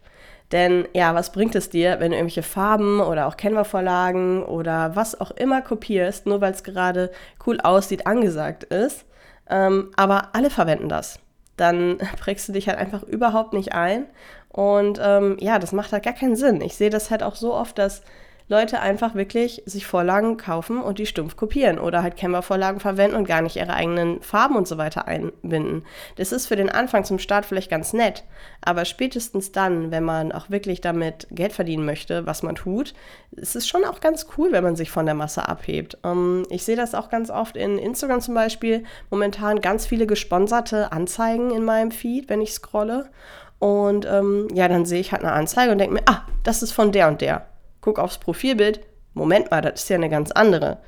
Denn 0.51 0.89
ja, 0.93 1.15
was 1.15 1.31
bringt 1.31 1.55
es 1.55 1.69
dir, 1.69 2.01
wenn 2.01 2.11
du 2.11 2.17
irgendwelche 2.17 2.43
Farben 2.43 2.99
oder 2.99 3.27
auch 3.27 3.37
Canva-Vorlagen 3.37 4.43
oder 4.43 4.93
was 4.95 5.19
auch 5.19 5.31
immer 5.31 5.61
kopierst, 5.61 6.25
nur 6.25 6.41
weil 6.41 6.51
es 6.51 6.63
gerade 6.65 7.11
cool 7.47 7.61
aussieht, 7.61 8.05
angesagt 8.05 8.65
ist 8.65 9.05
ähm, 9.49 9.91
aber 9.95 10.29
alle 10.33 10.49
verwenden 10.49 10.89
das. 10.89 11.19
Dann 11.57 11.97
prägst 12.19 12.47
du 12.47 12.53
dich 12.53 12.67
halt 12.67 12.77
einfach 12.77 13.03
überhaupt 13.03 13.53
nicht 13.53 13.73
ein. 13.73 14.05
Und 14.49 14.99
ähm, 15.01 15.37
ja, 15.39 15.59
das 15.59 15.71
macht 15.71 15.91
halt 15.91 16.03
gar 16.03 16.13
keinen 16.13 16.35
Sinn. 16.35 16.61
Ich 16.61 16.75
sehe 16.75 16.89
das 16.89 17.11
halt 17.11 17.23
auch 17.23 17.35
so 17.35 17.53
oft, 17.53 17.77
dass 17.77 18.03
Leute 18.47 18.79
einfach 18.79 19.15
wirklich 19.15 19.63
sich 19.65 19.87
Vorlagen 19.87 20.37
kaufen 20.37 20.79
und 20.79 20.99
die 20.99 21.07
stumpf 21.07 21.35
kopieren 21.35 21.79
oder 21.79 22.03
halt 22.03 22.15
Canva-Vorlagen 22.15 22.79
verwenden 22.79 23.15
und 23.15 23.27
gar 23.27 23.41
nicht 23.41 23.55
ihre 23.55 23.73
eigenen 23.73 24.21
Farben 24.21 24.55
und 24.55 24.67
so 24.67 24.77
weiter 24.77 25.07
einbinden. 25.07 25.83
Das 26.17 26.31
ist 26.31 26.45
für 26.45 26.55
den 26.55 26.69
Anfang 26.69 27.03
zum 27.05 27.17
Start 27.17 27.47
vielleicht 27.47 27.71
ganz 27.71 27.91
nett, 27.93 28.23
aber 28.61 28.85
spätestens 28.85 29.51
dann, 29.51 29.89
wenn 29.89 30.03
man 30.03 30.31
auch 30.31 30.51
wirklich 30.51 30.79
damit 30.79 31.27
Geld 31.31 31.53
verdienen 31.53 31.85
möchte, 31.85 32.27
was 32.27 32.43
man 32.43 32.53
tut, 32.53 32.93
ist 33.31 33.55
es 33.55 33.67
schon 33.67 33.83
auch 33.83 33.99
ganz 33.99 34.27
cool, 34.37 34.51
wenn 34.51 34.63
man 34.63 34.75
sich 34.75 34.91
von 34.91 35.07
der 35.07 35.15
Masse 35.15 35.49
abhebt. 35.49 35.97
Ähm, 36.03 36.43
ich 36.51 36.63
sehe 36.63 36.75
das 36.75 36.93
auch 36.93 37.09
ganz 37.09 37.31
oft 37.31 37.57
in 37.57 37.79
Instagram 37.79 38.21
zum 38.21 38.35
Beispiel, 38.35 38.83
momentan 39.09 39.59
ganz 39.59 39.87
viele 39.87 40.05
gesponserte 40.05 40.91
Anzeigen 40.91 41.49
in 41.49 41.63
meinem 41.63 41.89
Feed, 41.89 42.29
wenn 42.29 42.41
ich 42.41 42.53
scrolle. 42.53 43.09
Und 43.57 44.05
ähm, 44.05 44.49
ja, 44.53 44.67
dann 44.67 44.85
sehe 44.85 44.99
ich 44.99 45.13
halt 45.13 45.23
eine 45.23 45.31
Anzeige 45.31 45.71
und 45.71 45.79
denke 45.79 45.95
mir, 45.95 46.03
ah, 46.05 46.23
das 46.43 46.61
ist 46.61 46.73
von 46.73 46.91
der 46.91 47.07
und 47.07 47.21
der 47.21 47.47
guck 47.85 47.99
aufs 47.99 48.17
Profilbild, 48.17 48.79
Moment 49.13 49.51
mal, 49.51 49.61
das 49.61 49.83
ist 49.83 49.89
ja 49.89 49.95
eine 49.95 50.09
ganz 50.09 50.31
andere. 50.31 50.79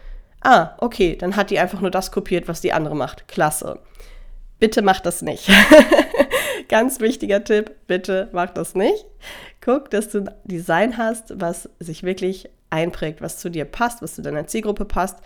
Ah, 0.42 0.72
okay, 0.80 1.16
dann 1.16 1.36
hat 1.36 1.52
die 1.52 1.60
einfach 1.60 1.80
nur 1.80 1.92
das 1.92 2.12
kopiert, 2.12 2.48
was 2.48 2.60
die 2.60 2.74
andere 2.74 2.96
macht. 2.96 3.28
Klasse. 3.28 3.80
Bitte 4.58 4.82
mach 4.82 5.00
das 5.00 5.22
nicht. 5.22 5.48
ganz 6.70 7.00
wichtiger 7.00 7.44
Tipp, 7.44 7.72
bitte 7.86 8.30
mach 8.32 8.50
das 8.50 8.74
nicht. 8.74 9.06
Guck, 9.62 9.92
dass 9.92 10.10
du 10.10 10.22
ein 10.22 10.32
Design 10.44 10.98
hast, 10.98 11.40
was 11.40 11.70
sich 11.80 12.02
wirklich 12.02 12.50
einprägt, 12.72 13.22
was 13.22 13.38
zu 13.38 13.52
dir 13.52 13.66
passt, 13.66 14.02
was 14.02 14.16
zu 14.16 14.24
deiner 14.24 14.48
Zielgruppe 14.48 14.86
passt. 14.86 15.20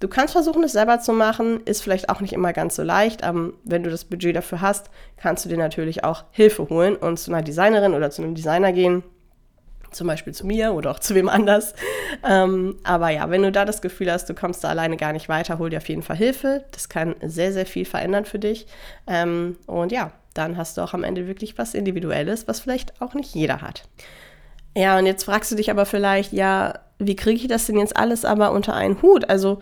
Du 0.00 0.08
kannst 0.08 0.32
versuchen, 0.32 0.64
es 0.64 0.72
selber 0.72 1.00
zu 1.00 1.12
machen, 1.12 1.60
ist 1.64 1.82
vielleicht 1.82 2.08
auch 2.08 2.22
nicht 2.22 2.32
immer 2.32 2.54
ganz 2.54 2.76
so 2.76 2.82
leicht, 2.82 3.22
aber 3.22 3.50
wenn 3.64 3.82
du 3.82 3.90
das 3.90 4.06
Budget 4.06 4.34
dafür 4.34 4.62
hast, 4.62 4.88
kannst 5.18 5.44
du 5.44 5.50
dir 5.50 5.58
natürlich 5.58 6.04
auch 6.04 6.24
Hilfe 6.30 6.70
holen 6.70 6.96
und 6.96 7.18
zu 7.18 7.30
einer 7.30 7.42
Designerin 7.42 7.92
oder 7.92 8.10
zu 8.10 8.22
einem 8.22 8.34
Designer 8.34 8.72
gehen 8.72 9.02
zum 9.90 10.06
Beispiel 10.06 10.32
zu 10.32 10.46
mir 10.46 10.72
oder 10.72 10.90
auch 10.90 10.98
zu 10.98 11.14
wem 11.14 11.28
anders. 11.28 11.74
Ähm, 12.26 12.76
aber 12.84 13.10
ja, 13.10 13.30
wenn 13.30 13.42
du 13.42 13.52
da 13.52 13.64
das 13.64 13.82
Gefühl 13.82 14.10
hast, 14.10 14.28
du 14.28 14.34
kommst 14.34 14.64
da 14.64 14.68
alleine 14.68 14.96
gar 14.96 15.12
nicht 15.12 15.28
weiter, 15.28 15.58
hol 15.58 15.70
dir 15.70 15.78
auf 15.78 15.88
jeden 15.88 16.02
Fall 16.02 16.16
Hilfe. 16.16 16.64
Das 16.72 16.88
kann 16.88 17.14
sehr, 17.22 17.52
sehr 17.52 17.66
viel 17.66 17.84
verändern 17.84 18.24
für 18.24 18.38
dich. 18.38 18.66
Ähm, 19.06 19.56
und 19.66 19.92
ja, 19.92 20.12
dann 20.34 20.56
hast 20.56 20.76
du 20.76 20.82
auch 20.82 20.94
am 20.94 21.04
Ende 21.04 21.26
wirklich 21.26 21.58
was 21.58 21.74
Individuelles, 21.74 22.48
was 22.48 22.60
vielleicht 22.60 23.00
auch 23.00 23.14
nicht 23.14 23.34
jeder 23.34 23.60
hat. 23.60 23.88
Ja, 24.76 24.98
und 24.98 25.06
jetzt 25.06 25.24
fragst 25.24 25.50
du 25.50 25.56
dich 25.56 25.70
aber 25.70 25.86
vielleicht, 25.86 26.32
ja, 26.32 26.78
wie 26.98 27.16
kriege 27.16 27.40
ich 27.40 27.48
das 27.48 27.66
denn 27.66 27.78
jetzt 27.78 27.96
alles 27.96 28.24
aber 28.24 28.52
unter 28.52 28.74
einen 28.74 29.02
Hut? 29.02 29.28
Also, 29.28 29.60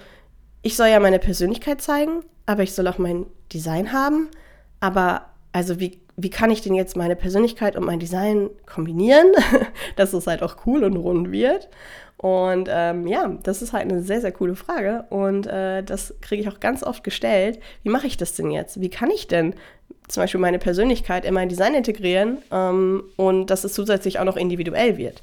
ich 0.63 0.77
soll 0.77 0.89
ja 0.89 1.01
meine 1.01 1.19
Persönlichkeit 1.19 1.81
zeigen, 1.81 2.23
aber 2.45 2.63
ich 2.63 2.75
soll 2.75 2.89
auch 2.89 2.99
mein 2.99 3.27
Design 3.53 3.93
haben. 3.93 4.29
Aber 4.81 5.27
also 5.53 5.81
wie 5.81 6.01
wie 6.17 6.31
kann 6.31 6.51
ich 6.51 6.63
denn 6.63 6.75
jetzt 6.75 6.97
meine 6.97 7.17
Persönlichkeit 7.17 7.77
und 7.77 7.85
mein 7.85 7.99
Design 7.99 8.51
kombinieren, 8.65 9.27
dass 9.97 10.13
es 10.13 10.27
halt 10.27 10.43
auch 10.43 10.57
cool 10.67 10.85
und 10.85 10.97
rund 10.97 11.31
wird. 11.31 11.69
Und 12.17 12.69
ähm, 12.73 13.07
ja, 13.07 13.37
das 13.43 13.61
ist 13.61 13.75
halt 13.75 13.91
eine 13.91 14.03
sehr, 14.03 14.23
sehr 14.23 14.33
coole 14.33 14.57
Frage. 14.57 15.05
Und 15.11 15.47
äh, 15.47 15.83
das 15.83 16.15
kriege 16.23 16.43
ich 16.43 16.49
auch 16.49 16.61
ganz 16.61 16.83
oft 16.83 17.05
gestellt. 17.05 17.61
Wie 17.83 17.91
mache 17.91 18.07
ich 18.07 18.17
das 18.17 18.35
denn 18.35 18.51
jetzt? 18.51 18.81
Wie 18.81 18.89
kann 18.89 19.11
ich 19.11 19.29
denn 19.29 19.55
zum 20.09 20.23
Beispiel 20.23 20.41
meine 20.41 20.59
Persönlichkeit 20.59 21.25
in 21.25 21.35
mein 21.35 21.49
Design 21.49 21.75
integrieren 21.75 22.39
ähm, 22.51 23.05
und 23.17 23.49
dass 23.49 23.65
es 23.65 23.75
zusätzlich 23.75 24.19
auch 24.19 24.25
noch 24.25 24.37
individuell 24.37 24.97
wird? 24.97 25.21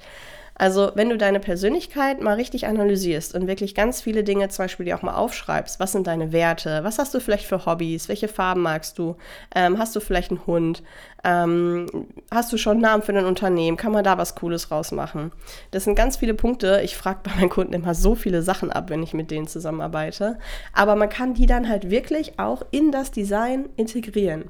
Also 0.55 0.91
wenn 0.95 1.09
du 1.09 1.17
deine 1.17 1.39
Persönlichkeit 1.39 2.21
mal 2.21 2.35
richtig 2.35 2.67
analysierst 2.67 3.33
und 3.33 3.47
wirklich 3.47 3.73
ganz 3.73 4.01
viele 4.01 4.23
Dinge 4.23 4.49
zum 4.49 4.65
Beispiel 4.65 4.85
dir 4.85 4.97
auch 4.97 5.01
mal 5.01 5.15
aufschreibst, 5.15 5.79
was 5.79 5.93
sind 5.93 6.07
deine 6.07 6.31
Werte, 6.31 6.83
was 6.83 6.99
hast 6.99 7.13
du 7.13 7.19
vielleicht 7.19 7.45
für 7.45 7.65
Hobbys, 7.65 8.07
welche 8.07 8.27
Farben 8.27 8.61
magst 8.61 8.99
du, 8.99 9.15
ähm, 9.55 9.79
hast 9.79 9.95
du 9.95 9.99
vielleicht 9.99 10.31
einen 10.31 10.45
Hund, 10.45 10.83
ähm, 11.23 11.87
hast 12.29 12.53
du 12.53 12.57
schon 12.57 12.73
einen 12.73 12.81
Namen 12.81 13.03
für 13.03 13.13
dein 13.13 13.25
Unternehmen, 13.25 13.77
kann 13.77 13.91
man 13.91 14.03
da 14.03 14.17
was 14.17 14.35
Cooles 14.35 14.69
rausmachen. 14.69 15.31
Das 15.71 15.85
sind 15.85 15.95
ganz 15.95 16.17
viele 16.17 16.33
Punkte. 16.35 16.81
Ich 16.83 16.97
frage 16.97 17.19
bei 17.23 17.31
meinen 17.35 17.49
Kunden 17.49 17.73
immer 17.73 17.95
so 17.95 18.13
viele 18.13 18.43
Sachen 18.43 18.71
ab, 18.71 18.89
wenn 18.89 19.01
ich 19.01 19.13
mit 19.13 19.31
denen 19.31 19.47
zusammenarbeite. 19.47 20.37
Aber 20.73 20.95
man 20.95 21.09
kann 21.09 21.33
die 21.33 21.47
dann 21.47 21.67
halt 21.67 21.89
wirklich 21.89 22.39
auch 22.39 22.63
in 22.71 22.91
das 22.91 23.11
Design 23.11 23.69
integrieren. 23.75 24.45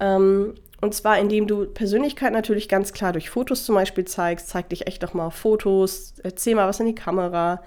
Ähm, 0.00 0.54
und 0.82 0.94
zwar, 0.94 1.18
indem 1.18 1.46
du 1.46 1.64
Persönlichkeit 1.66 2.32
natürlich 2.32 2.68
ganz 2.68 2.92
klar 2.92 3.12
durch 3.12 3.30
Fotos 3.30 3.64
zum 3.64 3.74
Beispiel 3.74 4.04
zeigst. 4.04 4.48
Zeig 4.48 4.68
dich 4.68 4.86
echt 4.86 5.02
doch 5.02 5.14
mal 5.14 5.26
auf 5.26 5.34
Fotos, 5.34 6.14
erzähl 6.22 6.54
mal 6.54 6.68
was 6.68 6.80
in 6.80 6.86
die 6.86 6.94
Kamera. 6.94 7.62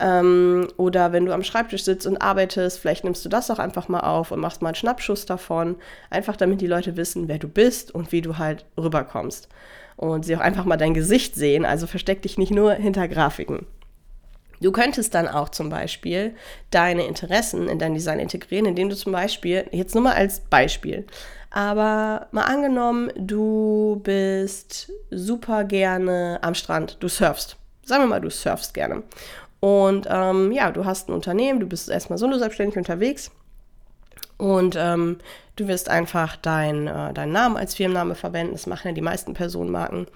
Ähm, 0.00 0.68
oder 0.78 1.12
wenn 1.12 1.26
du 1.26 1.34
am 1.34 1.42
Schreibtisch 1.42 1.84
sitzt 1.84 2.06
und 2.06 2.16
arbeitest, 2.16 2.78
vielleicht 2.78 3.04
nimmst 3.04 3.24
du 3.24 3.28
das 3.28 3.50
auch 3.50 3.58
einfach 3.58 3.88
mal 3.88 4.00
auf 4.00 4.30
und 4.30 4.40
machst 4.40 4.62
mal 4.62 4.68
einen 4.68 4.76
Schnappschuss 4.76 5.26
davon. 5.26 5.76
Einfach 6.08 6.36
damit 6.36 6.62
die 6.62 6.66
Leute 6.66 6.96
wissen, 6.96 7.28
wer 7.28 7.38
du 7.38 7.48
bist 7.48 7.94
und 7.94 8.12
wie 8.12 8.22
du 8.22 8.38
halt 8.38 8.64
rüberkommst. 8.78 9.48
Und 9.96 10.24
sie 10.24 10.34
auch 10.34 10.40
einfach 10.40 10.64
mal 10.64 10.78
dein 10.78 10.94
Gesicht 10.94 11.34
sehen. 11.34 11.66
Also 11.66 11.86
versteck 11.86 12.22
dich 12.22 12.38
nicht 12.38 12.50
nur 12.50 12.72
hinter 12.72 13.08
Grafiken. 13.08 13.66
Du 14.60 14.72
könntest 14.72 15.14
dann 15.14 15.28
auch 15.28 15.50
zum 15.50 15.68
Beispiel 15.68 16.34
deine 16.70 17.06
Interessen 17.06 17.68
in 17.68 17.78
dein 17.78 17.92
Design 17.92 18.18
integrieren, 18.18 18.64
indem 18.64 18.88
du 18.88 18.96
zum 18.96 19.12
Beispiel, 19.12 19.66
jetzt 19.72 19.94
nur 19.94 20.04
mal 20.04 20.14
als 20.14 20.40
Beispiel, 20.40 21.04
aber 21.54 22.26
mal 22.32 22.42
angenommen, 22.42 23.12
du 23.14 24.00
bist 24.02 24.90
super 25.12 25.62
gerne 25.62 26.40
am 26.42 26.56
Strand, 26.56 26.96
du 26.98 27.06
surfst. 27.06 27.56
Sagen 27.84 28.02
wir 28.02 28.08
mal, 28.08 28.20
du 28.20 28.28
surfst 28.28 28.74
gerne. 28.74 29.04
Und 29.60 30.08
ähm, 30.10 30.50
ja, 30.50 30.72
du 30.72 30.84
hast 30.84 31.08
ein 31.08 31.12
Unternehmen, 31.12 31.60
du 31.60 31.66
bist 31.66 31.88
erstmal 31.88 32.18
solo 32.18 32.38
selbstständig 32.38 32.76
unterwegs 32.76 33.30
und 34.36 34.74
ähm, 34.76 35.18
du 35.54 35.68
wirst 35.68 35.88
einfach 35.88 36.34
dein, 36.34 36.88
äh, 36.88 37.14
deinen 37.14 37.30
Namen 37.30 37.56
als 37.56 37.76
Firmenname 37.76 38.16
verwenden. 38.16 38.54
Das 38.54 38.66
machen 38.66 38.88
ja 38.88 38.92
die 38.92 39.00
meisten 39.00 39.32
Personenmarken. 39.32 40.08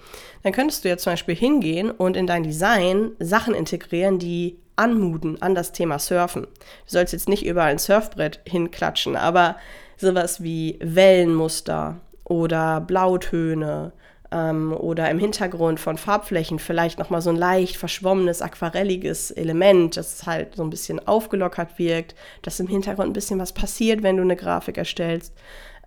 Dann 0.43 0.51
könntest 0.51 0.83
du 0.83 0.89
jetzt 0.89 1.03
zum 1.03 1.13
Beispiel 1.13 1.35
hingehen 1.35 1.89
und 1.89 2.17
in 2.17 2.27
dein 2.27 2.43
Design 2.43 3.11
Sachen 3.19 3.55
integrieren, 3.55 4.19
die 4.19 4.59
anmuten 4.75 5.41
an 5.41 5.55
das 5.55 5.71
Thema 5.71 5.99
Surfen. 5.99 6.43
Du 6.43 6.47
sollst 6.87 7.13
jetzt 7.13 7.29
nicht 7.29 7.45
überall 7.45 7.71
ein 7.71 7.79
Surfbrett 7.79 8.41
hinklatschen, 8.45 9.15
aber 9.15 9.55
sowas 9.99 10.41
wie 10.41 10.79
Wellenmuster 10.81 11.99
oder 12.23 12.81
Blautöne 12.81 13.91
ähm, 14.31 14.73
oder 14.73 15.09
im 15.09 15.19
Hintergrund 15.19 15.79
von 15.79 15.97
Farbflächen 15.97 16.59
vielleicht 16.59 16.99
nochmal 16.99 17.21
so 17.21 17.29
ein 17.29 17.35
leicht 17.35 17.77
verschwommenes, 17.77 18.41
aquarelliges 18.41 19.31
Element, 19.31 19.97
das 19.97 20.25
halt 20.25 20.55
so 20.55 20.63
ein 20.63 20.69
bisschen 20.69 21.05
aufgelockert 21.07 21.77
wirkt, 21.79 22.15
dass 22.41 22.59
im 22.59 22.67
Hintergrund 22.67 23.09
ein 23.09 23.13
bisschen 23.13 23.39
was 23.39 23.53
passiert, 23.53 24.03
wenn 24.03 24.17
du 24.17 24.23
eine 24.23 24.35
Grafik 24.35 24.77
erstellst. 24.77 25.33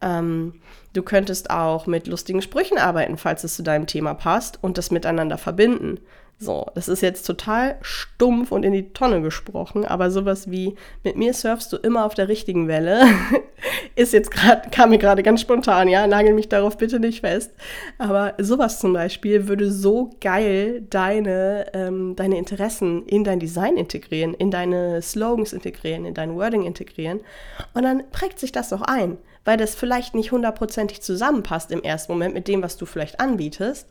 Ähm, 0.03 0.55
du 0.93 1.03
könntest 1.03 1.51
auch 1.51 1.87
mit 1.87 2.07
lustigen 2.07 2.43
Sprüchen 2.43 2.79
arbeiten, 2.79 3.17
falls 3.17 3.45
es 3.45 3.55
zu 3.55 3.63
deinem 3.63 3.87
Thema 3.87 4.15
passt 4.15 4.59
und 4.63 4.77
das 4.77 4.91
miteinander 4.91 5.39
verbinden. 5.39 6.01
So, 6.39 6.67
das 6.75 6.89
ist 6.89 7.03
jetzt 7.03 7.25
total 7.25 7.77
stumpf 7.83 8.51
und 8.51 8.65
in 8.65 8.73
die 8.73 8.93
Tonne 8.93 9.23
gesprochen, 9.23 9.85
aber 9.85 10.11
sowas 10.11 10.51
wie 10.51 10.75
mit 11.05 11.17
mir 11.17 11.35
surfst 11.35 11.73
du 11.73 11.77
immer 11.77 12.05
auf 12.05 12.15
der 12.15 12.27
richtigen 12.27 12.67
Welle 12.67 13.05
ist 13.95 14.13
jetzt 14.13 14.33
gerade 14.33 14.69
kam 14.71 14.91
mir 14.91 14.99
gerade 14.99 15.23
ganz 15.23 15.41
spontan, 15.41 15.87
ja, 15.87 16.05
nagel 16.09 16.35
mich 16.35 16.49
darauf 16.49 16.77
bitte 16.79 16.99
nicht 16.99 17.21
fest, 17.21 17.53
aber 17.97 18.35
sowas 18.39 18.81
zum 18.81 18.93
Beispiel 18.93 19.47
würde 19.47 19.71
so 19.71 20.11
geil 20.21 20.83
deine 20.91 21.67
ähm, 21.75 22.17
deine 22.17 22.39
Interessen 22.39 23.07
in 23.07 23.23
dein 23.23 23.39
Design 23.39 23.77
integrieren, 23.77 24.35
in 24.35 24.51
deine 24.51 25.01
Slogans 25.01 25.53
integrieren, 25.53 26.05
in 26.05 26.15
dein 26.15 26.35
Wording 26.35 26.65
integrieren. 26.65 27.21
Und 27.73 27.85
dann 27.85 28.03
prägt 28.11 28.41
sich 28.41 28.51
das 28.51 28.73
auch 28.73 28.83
ein 28.83 29.17
weil 29.45 29.57
das 29.57 29.75
vielleicht 29.75 30.15
nicht 30.15 30.33
hundertprozentig 30.33 31.03
zusammenpasst 31.03 31.71
im 31.71 31.83
ersten 31.83 32.13
Moment 32.13 32.35
mit 32.35 32.49
dem, 32.49 32.63
was 32.63 32.77
du 32.77 32.87
vielleicht 32.87 33.21
anbietest. 33.21 33.89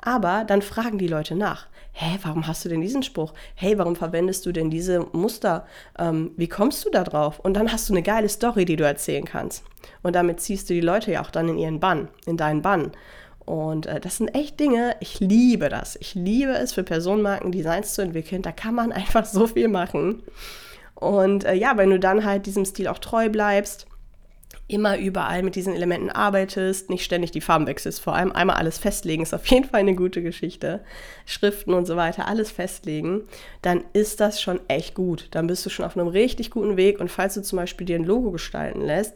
Aber 0.00 0.44
dann 0.44 0.62
fragen 0.62 0.98
die 0.98 1.08
Leute 1.08 1.34
nach. 1.34 1.66
Hä, 1.94 2.18
warum 2.22 2.46
hast 2.46 2.64
du 2.64 2.68
denn 2.70 2.80
diesen 2.80 3.02
Spruch? 3.02 3.34
Hey, 3.54 3.76
warum 3.78 3.96
verwendest 3.96 4.46
du 4.46 4.52
denn 4.52 4.70
diese 4.70 5.00
Muster? 5.12 5.66
Ähm, 5.98 6.30
wie 6.36 6.48
kommst 6.48 6.84
du 6.84 6.90
da 6.90 7.04
drauf? 7.04 7.38
Und 7.38 7.54
dann 7.54 7.70
hast 7.70 7.88
du 7.88 7.92
eine 7.92 8.02
geile 8.02 8.30
Story, 8.30 8.64
die 8.64 8.76
du 8.76 8.84
erzählen 8.84 9.24
kannst. 9.24 9.64
Und 10.02 10.16
damit 10.16 10.40
ziehst 10.40 10.70
du 10.70 10.74
die 10.74 10.80
Leute 10.80 11.12
ja 11.12 11.22
auch 11.22 11.30
dann 11.30 11.48
in 11.48 11.58
ihren 11.58 11.80
Bann, 11.80 12.08
in 12.24 12.38
deinen 12.38 12.62
Bann. 12.62 12.92
Und 13.44 13.86
äh, 13.86 14.00
das 14.00 14.16
sind 14.16 14.28
echt 14.28 14.58
Dinge, 14.58 14.96
ich 15.00 15.20
liebe 15.20 15.68
das. 15.68 15.96
Ich 15.96 16.14
liebe 16.14 16.52
es, 16.52 16.72
für 16.72 16.82
Personenmarken 16.82 17.52
Designs 17.52 17.94
zu 17.94 18.02
entwickeln. 18.02 18.40
Da 18.40 18.52
kann 18.52 18.74
man 18.74 18.92
einfach 18.92 19.26
so 19.26 19.46
viel 19.46 19.68
machen. 19.68 20.22
Und 20.94 21.44
äh, 21.44 21.54
ja, 21.54 21.76
wenn 21.76 21.90
du 21.90 21.98
dann 21.98 22.24
halt 22.24 22.46
diesem 22.46 22.64
Stil 22.64 22.88
auch 22.88 22.98
treu 22.98 23.28
bleibst, 23.28 23.86
immer 24.72 24.98
überall 24.98 25.42
mit 25.42 25.54
diesen 25.54 25.74
Elementen 25.74 26.10
arbeitest, 26.10 26.90
nicht 26.90 27.04
ständig 27.04 27.30
die 27.30 27.40
Farben 27.40 27.66
wechselst. 27.66 28.00
Vor 28.00 28.14
allem 28.14 28.32
einmal 28.32 28.56
alles 28.56 28.78
festlegen 28.78 29.22
ist 29.22 29.34
auf 29.34 29.46
jeden 29.46 29.68
Fall 29.68 29.80
eine 29.80 29.94
gute 29.94 30.22
Geschichte. 30.22 30.80
Schriften 31.26 31.74
und 31.74 31.86
so 31.86 31.96
weiter, 31.96 32.26
alles 32.28 32.50
festlegen, 32.50 33.22
dann 33.62 33.84
ist 33.92 34.20
das 34.20 34.40
schon 34.40 34.60
echt 34.68 34.94
gut. 34.94 35.28
Dann 35.32 35.46
bist 35.46 35.64
du 35.66 35.70
schon 35.70 35.84
auf 35.84 35.96
einem 35.96 36.08
richtig 36.08 36.50
guten 36.50 36.76
Weg. 36.76 37.00
Und 37.00 37.10
falls 37.10 37.34
du 37.34 37.42
zum 37.42 37.58
Beispiel 37.58 37.86
dir 37.86 37.96
ein 37.96 38.04
Logo 38.04 38.30
gestalten 38.30 38.80
lässt, 38.80 39.14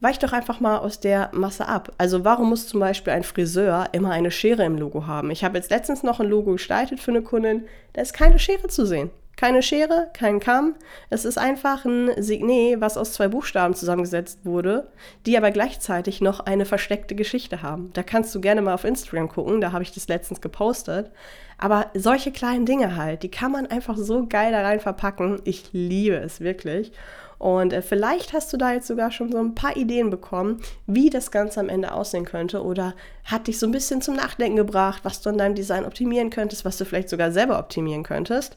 weich 0.00 0.18
doch 0.18 0.32
einfach 0.32 0.60
mal 0.60 0.78
aus 0.78 1.00
der 1.00 1.30
Masse 1.32 1.66
ab. 1.68 1.92
Also 1.96 2.24
warum 2.24 2.50
muss 2.50 2.66
zum 2.66 2.80
Beispiel 2.80 3.12
ein 3.12 3.22
Friseur 3.22 3.88
immer 3.92 4.10
eine 4.10 4.32
Schere 4.32 4.64
im 4.64 4.76
Logo 4.76 5.06
haben? 5.06 5.30
Ich 5.30 5.44
habe 5.44 5.56
jetzt 5.56 5.70
letztens 5.70 6.02
noch 6.02 6.20
ein 6.20 6.28
Logo 6.28 6.52
gestaltet 6.52 7.00
für 7.00 7.12
eine 7.12 7.22
Kundin, 7.22 7.64
da 7.92 8.02
ist 8.02 8.12
keine 8.12 8.38
Schere 8.38 8.68
zu 8.68 8.84
sehen. 8.84 9.10
Keine 9.36 9.62
Schere, 9.62 10.10
kein 10.12 10.40
Kamm. 10.40 10.76
Es 11.10 11.24
ist 11.24 11.38
einfach 11.38 11.84
ein 11.84 12.10
Signet, 12.22 12.80
was 12.80 12.96
aus 12.96 13.12
zwei 13.12 13.28
Buchstaben 13.28 13.74
zusammengesetzt 13.74 14.40
wurde, 14.44 14.88
die 15.26 15.36
aber 15.36 15.50
gleichzeitig 15.50 16.20
noch 16.20 16.40
eine 16.40 16.64
versteckte 16.64 17.14
Geschichte 17.14 17.62
haben. 17.62 17.90
Da 17.94 18.02
kannst 18.02 18.34
du 18.34 18.40
gerne 18.40 18.62
mal 18.62 18.74
auf 18.74 18.84
Instagram 18.84 19.28
gucken, 19.28 19.60
da 19.60 19.72
habe 19.72 19.82
ich 19.82 19.92
das 19.92 20.06
letztens 20.06 20.40
gepostet. 20.40 21.10
Aber 21.58 21.90
solche 21.94 22.30
kleinen 22.30 22.66
Dinge 22.66 22.96
halt, 22.96 23.22
die 23.22 23.30
kann 23.30 23.52
man 23.52 23.66
einfach 23.66 23.96
so 23.96 24.26
geil 24.26 24.52
da 24.52 24.62
rein 24.62 24.80
verpacken. 24.80 25.40
Ich 25.44 25.72
liebe 25.72 26.16
es 26.16 26.40
wirklich. 26.40 26.92
Und 27.38 27.72
äh, 27.72 27.82
vielleicht 27.82 28.32
hast 28.32 28.52
du 28.52 28.56
da 28.56 28.72
jetzt 28.72 28.86
sogar 28.86 29.10
schon 29.10 29.32
so 29.32 29.38
ein 29.38 29.56
paar 29.56 29.76
Ideen 29.76 30.10
bekommen, 30.10 30.60
wie 30.86 31.10
das 31.10 31.32
Ganze 31.32 31.58
am 31.58 31.68
Ende 31.68 31.92
aussehen 31.92 32.24
könnte 32.24 32.62
oder 32.62 32.94
hat 33.24 33.48
dich 33.48 33.58
so 33.58 33.66
ein 33.66 33.72
bisschen 33.72 34.02
zum 34.02 34.14
Nachdenken 34.14 34.56
gebracht, 34.56 35.00
was 35.04 35.20
du 35.20 35.30
an 35.30 35.38
deinem 35.38 35.56
Design 35.56 35.84
optimieren 35.84 36.30
könntest, 36.30 36.64
was 36.64 36.78
du 36.78 36.84
vielleicht 36.84 37.08
sogar 37.08 37.32
selber 37.32 37.58
optimieren 37.58 38.04
könntest 38.04 38.56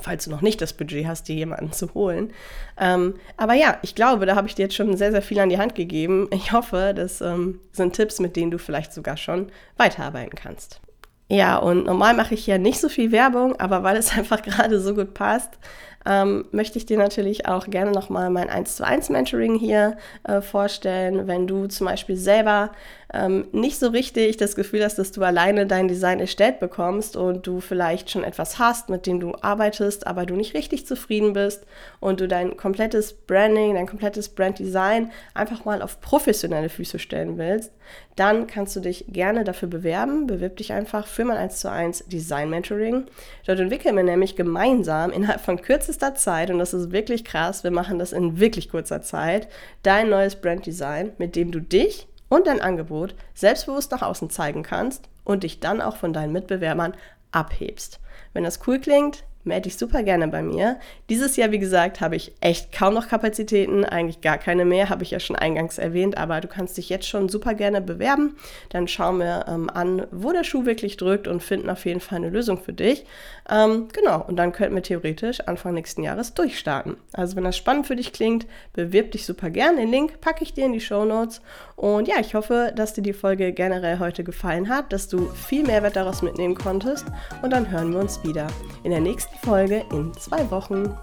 falls 0.00 0.24
du 0.24 0.30
noch 0.30 0.42
nicht 0.42 0.60
das 0.60 0.72
Budget 0.72 1.06
hast, 1.06 1.28
dir 1.28 1.36
jemanden 1.36 1.72
zu 1.72 1.92
holen. 1.94 2.32
Ähm, 2.78 3.14
aber 3.36 3.54
ja, 3.54 3.78
ich 3.82 3.94
glaube, 3.94 4.26
da 4.26 4.36
habe 4.36 4.48
ich 4.48 4.54
dir 4.54 4.62
jetzt 4.62 4.74
schon 4.74 4.96
sehr, 4.96 5.12
sehr 5.12 5.22
viel 5.22 5.38
an 5.38 5.48
die 5.48 5.58
Hand 5.58 5.74
gegeben. 5.74 6.28
Ich 6.32 6.52
hoffe, 6.52 6.92
das 6.94 7.20
ähm, 7.20 7.60
sind 7.72 7.94
Tipps, 7.94 8.20
mit 8.20 8.36
denen 8.36 8.50
du 8.50 8.58
vielleicht 8.58 8.92
sogar 8.92 9.16
schon 9.16 9.50
weiterarbeiten 9.76 10.36
kannst. 10.36 10.80
Ja, 11.28 11.56
und 11.56 11.86
normal 11.86 12.14
mache 12.14 12.34
ich 12.34 12.46
ja 12.46 12.56
nicht 12.56 12.80
so 12.80 12.88
viel 12.88 13.10
Werbung, 13.10 13.58
aber 13.58 13.82
weil 13.82 13.96
es 13.96 14.12
einfach 14.16 14.42
gerade 14.42 14.80
so 14.80 14.94
gut 14.94 15.14
passt, 15.14 15.58
ähm, 16.06 16.46
möchte 16.52 16.78
ich 16.78 16.86
dir 16.86 16.98
natürlich 16.98 17.46
auch 17.46 17.68
gerne 17.68 17.90
nochmal 17.90 18.30
mein 18.30 18.48
1 18.48 18.76
zu 18.76 18.86
1 18.86 19.10
Mentoring 19.10 19.56
hier 19.56 19.96
äh, 20.24 20.40
vorstellen. 20.40 21.26
Wenn 21.26 21.46
du 21.46 21.66
zum 21.66 21.86
Beispiel 21.86 22.16
selber 22.16 22.70
ähm, 23.12 23.46
nicht 23.52 23.78
so 23.78 23.88
richtig 23.88 24.36
das 24.36 24.56
Gefühl 24.56 24.84
hast, 24.84 24.98
dass 24.98 25.12
du 25.12 25.22
alleine 25.22 25.66
dein 25.66 25.88
Design 25.88 26.20
erstellt 26.20 26.60
bekommst 26.60 27.16
und 27.16 27.46
du 27.46 27.60
vielleicht 27.60 28.10
schon 28.10 28.24
etwas 28.24 28.58
hast, 28.58 28.88
mit 28.88 29.06
dem 29.06 29.20
du 29.20 29.34
arbeitest, 29.40 30.06
aber 30.06 30.26
du 30.26 30.34
nicht 30.34 30.54
richtig 30.54 30.86
zufrieden 30.86 31.32
bist 31.32 31.66
und 32.00 32.20
du 32.20 32.28
dein 32.28 32.56
komplettes 32.56 33.12
Branding, 33.12 33.74
dein 33.74 33.86
komplettes 33.86 34.28
Branddesign 34.28 35.10
einfach 35.34 35.64
mal 35.64 35.82
auf 35.82 36.00
professionelle 36.00 36.68
Füße 36.68 36.98
stellen 36.98 37.38
willst, 37.38 37.72
dann 38.16 38.46
kannst 38.46 38.74
du 38.74 38.80
dich 38.80 39.04
gerne 39.08 39.44
dafür 39.44 39.68
bewerben. 39.68 40.26
Bewirb 40.26 40.56
dich 40.56 40.72
einfach 40.72 41.06
für 41.06 41.24
mein 41.24 41.36
1 41.36 41.60
zu 41.60 41.70
1 41.70 42.06
Design 42.06 42.50
Mentoring. 42.50 43.04
Dort 43.46 43.60
entwickeln 43.60 43.94
wir 43.94 44.02
nämlich 44.02 44.36
gemeinsam 44.36 45.12
innerhalb 45.12 45.40
von 45.40 45.60
kürzester 45.96 46.14
Zeit, 46.14 46.50
und 46.50 46.58
das 46.58 46.74
ist 46.74 46.92
wirklich 46.92 47.24
krass, 47.24 47.64
wir 47.64 47.70
machen 47.70 47.98
das 47.98 48.12
in 48.12 48.38
wirklich 48.38 48.68
kurzer 48.68 49.00
Zeit, 49.00 49.48
dein 49.82 50.10
neues 50.10 50.36
Branddesign, 50.36 51.12
mit 51.18 51.36
dem 51.36 51.50
du 51.50 51.60
dich 51.60 52.06
und 52.28 52.46
dein 52.46 52.60
Angebot 52.60 53.14
selbstbewusst 53.34 53.92
nach 53.92 54.02
außen 54.02 54.28
zeigen 54.28 54.62
kannst 54.62 55.08
und 55.24 55.42
dich 55.42 55.60
dann 55.60 55.80
auch 55.80 55.96
von 55.96 56.12
deinen 56.12 56.32
Mitbewerbern 56.32 56.94
abhebst. 57.32 57.98
Wenn 58.34 58.44
das 58.44 58.60
cool 58.66 58.78
klingt, 58.78 59.24
melde 59.46 59.62
dich 59.62 59.76
super 59.76 60.02
gerne 60.02 60.28
bei 60.28 60.42
mir. 60.42 60.78
Dieses 61.08 61.36
Jahr, 61.36 61.52
wie 61.52 61.58
gesagt, 61.58 62.00
habe 62.00 62.16
ich 62.16 62.32
echt 62.40 62.72
kaum 62.72 62.94
noch 62.94 63.08
Kapazitäten, 63.08 63.84
eigentlich 63.84 64.20
gar 64.20 64.38
keine 64.38 64.64
mehr, 64.64 64.88
habe 64.88 65.02
ich 65.02 65.10
ja 65.10 65.20
schon 65.20 65.36
eingangs 65.36 65.78
erwähnt, 65.78 66.18
aber 66.18 66.40
du 66.40 66.48
kannst 66.48 66.76
dich 66.76 66.88
jetzt 66.88 67.08
schon 67.08 67.28
super 67.28 67.54
gerne 67.54 67.80
bewerben. 67.80 68.36
Dann 68.70 68.88
schauen 68.88 69.18
wir 69.18 69.46
ähm, 69.48 69.70
an, 69.70 70.06
wo 70.10 70.32
der 70.32 70.44
Schuh 70.44 70.66
wirklich 70.66 70.96
drückt 70.96 71.28
und 71.28 71.42
finden 71.42 71.70
auf 71.70 71.84
jeden 71.84 72.00
Fall 72.00 72.16
eine 72.16 72.30
Lösung 72.30 72.58
für 72.58 72.72
dich. 72.72 73.04
Ähm, 73.48 73.88
genau, 73.92 74.24
und 74.26 74.36
dann 74.36 74.52
könnten 74.52 74.74
wir 74.74 74.82
theoretisch 74.82 75.40
Anfang 75.40 75.74
nächsten 75.74 76.02
Jahres 76.02 76.34
durchstarten. 76.34 76.96
Also 77.12 77.36
wenn 77.36 77.44
das 77.44 77.56
spannend 77.56 77.86
für 77.86 77.96
dich 77.96 78.12
klingt, 78.12 78.46
bewirb 78.72 79.12
dich 79.12 79.24
super 79.24 79.50
gerne. 79.50 79.80
Den 79.80 79.90
Link 79.90 80.20
packe 80.20 80.42
ich 80.42 80.52
dir 80.52 80.66
in 80.66 80.72
die 80.72 80.80
Show 80.80 81.04
Notes. 81.04 81.40
Und 81.76 82.08
ja, 82.08 82.16
ich 82.20 82.34
hoffe, 82.34 82.72
dass 82.74 82.94
dir 82.94 83.02
die 83.02 83.12
Folge 83.12 83.52
generell 83.52 83.98
heute 83.98 84.24
gefallen 84.24 84.68
hat, 84.68 84.92
dass 84.92 85.08
du 85.08 85.28
viel 85.30 85.64
Mehrwert 85.64 85.96
daraus 85.96 86.22
mitnehmen 86.22 86.54
konntest. 86.56 87.06
Und 87.42 87.50
dann 87.50 87.70
hören 87.70 87.92
wir 87.92 88.00
uns 88.00 88.22
wieder 88.24 88.48
in 88.82 88.90
der 88.90 89.00
nächsten 89.00 89.35
Folge 89.36 89.84
in 89.92 90.12
zwei 90.14 90.50
Wochen. 90.50 90.96